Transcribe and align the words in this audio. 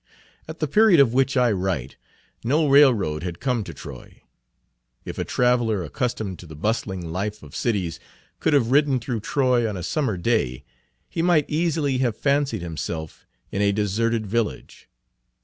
At 0.47 0.57
the 0.57 0.67
period 0.67 0.99
of 0.99 1.13
which 1.13 1.37
I 1.37 1.51
write, 1.51 1.95
no 2.43 2.67
railroad 2.67 3.21
had 3.21 3.39
come 3.39 3.63
to 3.65 3.71
Troy. 3.71 4.23
If 5.05 5.19
a 5.19 5.23
traveler, 5.23 5.83
accustomed 5.83 6.39
to 6.39 6.47
the 6.47 6.55
bustling 6.55 7.11
life 7.11 7.43
of 7.43 7.55
cities, 7.55 7.99
could 8.39 8.53
have 8.53 8.71
ridden 8.71 8.99
through 8.99 9.19
Troy 9.19 9.69
on 9.69 9.77
a 9.77 9.83
summer 9.83 10.17
day, 10.17 10.63
he 11.07 11.21
might 11.21 11.45
easily 11.47 11.99
have 11.99 12.17
fancied 12.17 12.63
himself 12.63 13.27
in 13.51 13.61
a 13.61 13.71
deserted 13.71 14.25
village. 14.25 14.89